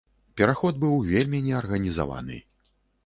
[0.39, 2.43] Пераход быў вельмі неарганізаваны.